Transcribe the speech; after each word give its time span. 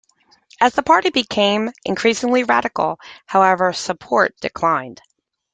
As 0.59 0.73
the 0.73 0.81
party 0.81 1.11
became 1.11 1.69
increasingly 1.85 2.43
radical, 2.43 2.99
however, 3.27 3.71
support 3.71 4.33
declined. 4.41 4.99